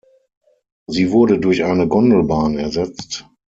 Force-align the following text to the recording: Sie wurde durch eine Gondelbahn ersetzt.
Sie 0.87 1.11
wurde 1.11 1.37
durch 1.37 1.63
eine 1.63 1.87
Gondelbahn 1.87 2.57
ersetzt. 2.57 3.29